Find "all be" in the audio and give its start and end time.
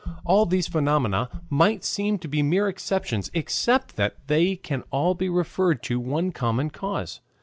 4.89-5.29